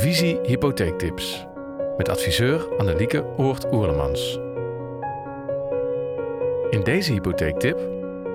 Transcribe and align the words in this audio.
Visie 0.00 0.40
Hypotheektips 0.42 1.46
met 1.96 2.08
adviseur 2.08 2.78
Annelieke 2.78 3.24
Oort-Oerlemans. 3.36 4.38
In 6.70 6.80
deze 6.84 7.12
hypotheektip 7.12 7.78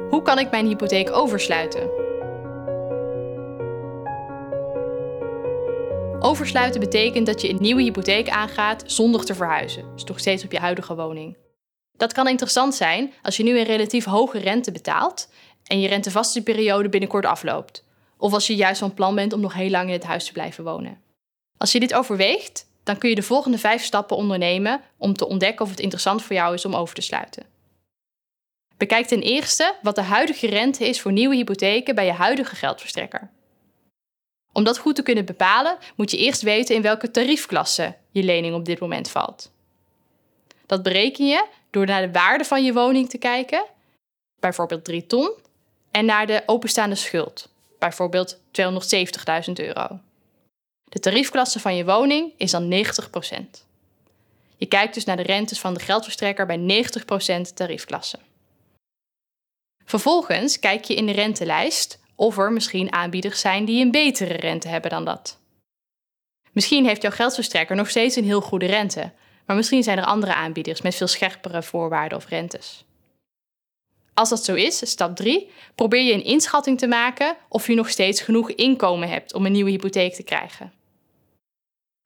Hoe 0.09 0.21
kan 0.21 0.39
ik 0.39 0.51
mijn 0.51 0.67
hypotheek 0.67 1.12
oversluiten? 1.12 1.89
Oversluiten 6.20 6.79
betekent 6.79 7.25
dat 7.25 7.41
je 7.41 7.50
een 7.50 7.61
nieuwe 7.61 7.82
hypotheek 7.82 8.29
aangaat 8.29 8.84
zonder 8.86 9.25
te 9.25 9.36
verhuizen, 9.36 9.86
dus 9.93 10.04
nog 10.04 10.20
steeds 10.20 10.43
op 10.43 10.52
je 10.52 10.59
huidige 10.59 10.95
woning. 10.95 11.38
Dat 11.97 12.13
kan 12.13 12.27
interessant 12.27 12.75
zijn 12.75 13.13
als 13.21 13.38
je 13.38 13.43
nu 13.43 13.59
een 13.59 13.66
relatief 13.66 14.05
hoge 14.05 14.38
rente 14.38 14.71
betaalt 14.71 15.32
en 15.63 15.79
je 15.79 15.88
rentevaste 15.88 16.43
periode 16.43 16.89
binnenkort 16.89 17.25
afloopt. 17.25 17.84
Of 18.18 18.34
als 18.34 18.47
je 18.47 18.55
juist 18.55 18.79
van 18.79 18.93
plan 18.93 19.16
bent 19.16 19.34
om 19.34 19.39
nog 19.39 19.54
heel 19.54 19.70
lang 19.70 19.88
in 19.88 19.93
het 19.93 20.04
huis 20.04 20.25
te 20.25 20.32
blijven 20.32 20.63
wonen. 20.63 21.04
Als 21.57 21.71
je 21.71 21.79
dit 21.79 21.93
overweegt, 21.93 22.67
dan 22.83 22.97
kun 22.97 23.09
je 23.09 23.15
de 23.15 23.23
volgende 23.23 23.57
vijf 23.57 23.83
stappen 23.83 24.18
ondernemen 24.18 24.82
om 24.97 25.13
te 25.13 25.27
ontdekken 25.27 25.65
of 25.65 25.71
het 25.71 25.79
interessant 25.79 26.23
voor 26.23 26.36
jou 26.36 26.54
is 26.54 26.65
om 26.65 26.75
over 26.75 26.96
te 26.96 27.01
sluiten. 27.01 27.46
Bekijk 28.77 29.05
ten 29.07 29.21
eerste 29.21 29.75
wat 29.82 29.96
de 29.96 30.01
huidige 30.01 30.47
rente 30.47 30.87
is 30.87 31.01
voor 31.01 31.11
nieuwe 31.11 31.36
hypotheken 31.36 31.96
bij 31.96 32.05
je 32.05 32.11
huidige 32.11 32.55
geldverstrekker. 32.55 33.30
Om 34.52 34.63
dat 34.63 34.77
goed 34.77 34.95
te 34.95 35.03
kunnen 35.03 35.25
bepalen, 35.25 35.77
moet 35.95 36.11
je 36.11 36.17
eerst 36.17 36.41
weten 36.41 36.75
in 36.75 36.81
welke 36.81 37.11
tariefklasse 37.11 37.95
je 38.11 38.23
lening 38.23 38.55
op 38.55 38.66
dit 38.66 38.80
moment 38.80 39.09
valt. 39.09 39.52
Dat 40.66 40.83
bereken 40.83 41.27
je 41.27 41.45
door 41.69 41.85
naar 41.85 42.02
de 42.02 42.11
waarde 42.11 42.44
van 42.44 42.63
je 42.63 42.73
woning 42.73 43.09
te 43.09 43.17
kijken, 43.17 43.66
bijvoorbeeld 44.39 44.83
3 44.83 45.08
ton, 45.08 45.31
en 45.91 46.05
naar 46.05 46.27
de 46.27 46.44
openstaande 46.45 46.95
schuld, 46.95 47.49
bijvoorbeeld 47.80 48.38
270.000 48.38 49.53
euro. 49.53 49.99
De 50.89 51.00
tariefklasse 51.00 51.59
van 51.59 51.75
je 51.75 51.86
woning 51.86 52.34
is 52.38 52.52
dan 52.52 52.73
90%. 52.73 53.66
Je 54.58 54.66
kijkt 54.66 54.94
dus 54.94 55.03
naar 55.03 55.17
de 55.17 55.23
rentes 55.23 55.59
van 55.59 55.73
de 55.73 55.80
geldverstrekker 55.80 56.45
bij 56.45 56.86
90% 57.47 57.53
tariefklasse. 57.53 58.19
Vervolgens 59.86 60.59
kijk 60.59 60.83
je 60.83 60.95
in 60.95 61.05
de 61.05 61.11
rentelijst 61.11 62.00
of 62.16 62.38
er 62.38 62.52
misschien 62.52 62.94
aanbieders 62.94 63.39
zijn 63.39 63.66
die 63.66 63.83
een 63.83 63.92
betere 63.92 64.33
rente 64.33 64.67
hebben 64.67 64.89
dan 64.89 65.05
dat. 65.05 65.39
Misschien 66.52 66.86
heeft 66.86 67.02
jouw 67.02 67.11
geldverstrekker 67.11 67.75
nog 67.75 67.89
steeds 67.89 68.16
een 68.16 68.23
heel 68.23 68.42
goede 68.42 68.66
rente, 68.66 69.11
maar 69.45 69.55
misschien 69.55 69.83
zijn 69.83 69.97
er 69.97 70.05
andere 70.05 70.33
aanbieders 70.33 70.81
met 70.81 70.95
veel 70.95 71.08
scherpere 71.08 71.64
voorwaarden 71.64 72.17
of 72.17 72.27
rentes. 72.27 72.86
Als 74.16 74.30
dat 74.30 74.44
zo 74.44 74.53
is, 74.53 74.89
stap 74.89 75.16
3, 75.16 75.49
probeer 75.75 76.02
je 76.02 76.13
een 76.13 76.23
inschatting 76.23 76.77
te 76.77 76.88
maken 76.88 77.35
of 77.49 77.67
je 77.67 77.75
nog 77.75 77.89
steeds 77.89 78.21
genoeg 78.21 78.52
inkomen 78.52 79.09
hebt 79.09 79.33
om 79.33 79.45
een 79.45 79.52
nieuwe 79.52 79.69
hypotheek 79.69 80.13
te 80.13 80.23
krijgen. 80.23 80.73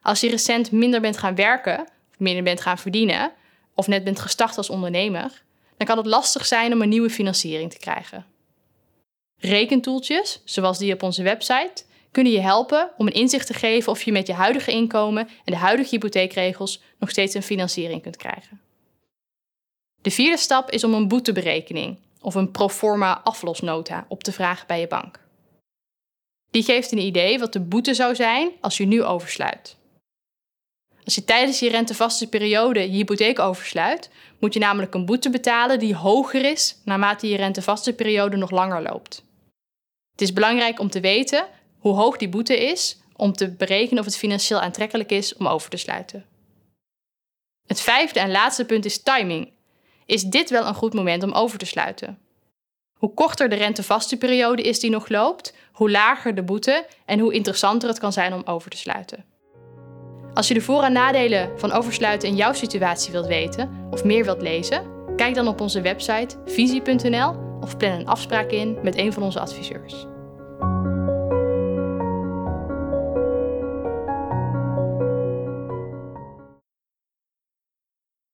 Als 0.02 0.20
je 0.20 0.30
recent 0.30 0.72
minder 0.72 1.02
bent 1.02 1.18
gaan 1.18 1.36
werken, 1.36 1.88
minder 2.18 2.44
bent 2.44 2.62
gaan 2.62 2.78
verdienen, 2.78 3.32
of 3.76 3.88
net 3.88 4.04
bent 4.04 4.20
gestart 4.20 4.58
als 4.58 4.70
ondernemer, 4.70 5.44
dan 5.78 5.88
kan 5.88 5.98
het 5.98 6.06
lastig 6.06 6.46
zijn 6.46 6.74
om 6.74 6.82
een 6.82 6.90
nieuwe 6.90 7.10
financiering 7.10 7.72
te 7.72 7.78
krijgen. 7.78 8.26
Rekentoeltjes, 9.38 10.42
zoals 10.44 10.78
die 10.78 10.94
op 10.94 11.04
onze 11.04 11.24
website, 11.24 11.84
kunnen 12.12 12.34
je 12.34 12.40
helpen 12.40 12.92
om 12.98 13.08
een 13.08 13.14
inzicht 13.14 13.48
te 13.48 13.54
geven 13.54 13.92
of 13.92 14.02
je 14.02 14.12
met 14.12 14.28
je 14.28 14.34
huidige 14.34 14.72
inkomen 14.72 15.28
en 15.28 15.54
de 15.54 15.58
huidige 15.58 15.90
hypotheekregels 15.90 16.82
nog 17.00 17.10
steeds 17.10 17.34
een 17.34 17.44
financiering 17.44 18.02
kunt 18.02 18.18
krijgen. 18.18 18.69
De 20.02 20.12
vierde 20.12 20.38
stap 20.38 20.72
is 20.72 20.84
om 20.84 20.94
een 20.94 21.08
boeteberekening 21.08 21.98
of 22.22 22.36
een 22.36 22.52
proforma 22.52 23.22
aflosnota 23.24 24.06
op 24.08 24.24
te 24.24 24.32
vragen 24.32 24.68
bij 24.68 24.80
je 24.80 24.88
bank. 24.88 25.20
Die 26.52 26.64
geeft 26.64 26.92
een 26.92 26.98
idee 26.98 27.40
wat 27.40 27.54
de 27.54 27.60
boete 27.60 27.94
zou 27.94 28.16
zijn 28.16 28.52
als 28.62 28.78
je 28.78 28.86
nu 28.86 29.04
oversluit. 29.04 29.78
Als 31.06 31.16
je 31.16 31.24
tijdens 31.24 31.60
je 31.60 31.70
rentevaste 31.70 32.30
periode 32.30 32.80
je 32.80 32.88
hypotheek 32.88 33.40
oversluit, 33.40 34.10
moet 34.40 34.54
je 34.54 34.60
namelijk 34.60 34.94
een 34.94 35.06
boete 35.06 35.30
betalen 35.30 35.80
die 35.80 35.96
hoger 35.96 36.46
is 36.46 36.76
naarmate 36.84 37.30
je 37.30 37.38
rentevaste 37.38 37.94
periode 37.94 38.38
nog 38.38 38.52
langer 38.52 38.82
loopt. 38.82 39.24
Het 40.12 40.22
is 40.22 40.34
belangrijk 40.34 40.80
om 40.80 40.90
te 40.90 41.00
weten 41.00 41.48
hoe 41.80 41.96
hoog 41.96 42.18
die 42.18 42.30
boete 42.30 42.60
is 42.70 42.98
om 43.16 43.34
te 43.34 43.50
berekenen 43.50 44.00
of 44.00 44.06
het 44.06 44.18
financieel 44.18 44.60
aantrekkelijk 44.60 45.12
is 45.12 45.36
om 45.36 45.48
over 45.48 45.70
te 45.70 45.78
sluiten. 45.78 46.26
Het 47.68 47.82
vijfde 47.82 48.20
en 48.20 48.32
laatste 48.32 48.66
punt 48.66 48.86
is 48.86 49.04
timing. 49.04 49.52
Is 50.10 50.24
dit 50.24 50.50
wel 50.50 50.66
een 50.66 50.74
goed 50.74 50.94
moment 50.94 51.24
om 51.24 51.32
over 51.32 51.58
te 51.58 51.66
sluiten? 51.66 52.18
Hoe 52.94 53.14
korter 53.14 53.50
de 53.50 53.56
rentevaste 53.56 54.18
periode 54.18 54.62
is 54.62 54.80
die 54.80 54.90
nog 54.90 55.10
loopt, 55.10 55.54
hoe 55.72 55.92
lager 55.92 56.36
de 56.36 56.44
boete 56.44 56.86
en 57.06 57.20
hoe 57.20 57.34
interessanter 57.34 57.90
het 57.90 58.00
kan 58.00 58.14
zijn 58.14 58.34
om 58.34 58.42
over 58.46 58.72
te 58.72 58.78
sluiten. 58.78 59.26
Als 60.34 60.48
je 60.48 60.54
de 60.54 60.62
voor- 60.62 60.84
en 60.84 60.94
nadelen 60.94 61.60
van 61.60 61.72
oversluiten 61.72 62.30
in 62.30 62.36
jouw 62.36 62.54
situatie 62.54 63.12
wilt 63.12 63.28
weten 63.28 63.88
of 63.92 64.04
meer 64.04 64.26
wilt 64.26 64.42
lezen, 64.42 65.16
kijk 65.16 65.36
dan 65.36 65.48
op 65.48 65.62
onze 65.62 65.82
website 65.82 66.38
visie.nl 66.46 67.36
of 67.62 67.78
plan 67.78 67.92
een 67.92 68.08
afspraak 68.08 68.52
in 68.52 68.78
met 68.84 68.98
een 68.98 69.14
van 69.14 69.24
onze 69.24 69.40
adviseurs. 69.40 70.06